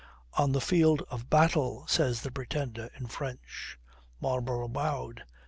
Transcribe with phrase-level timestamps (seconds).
[0.33, 3.77] "On the field of battle," says the Pretender in French.
[4.19, 5.21] Marlborough bowed.